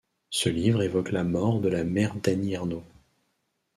Ce 0.31 0.49
livre 0.49 0.81
évoque 0.81 1.11
la 1.11 1.23
mort 1.23 1.61
de 1.61 1.69
la 1.69 1.83
mère 1.83 2.15
d'Annie 2.15 2.53
Ernaux. 2.55 2.83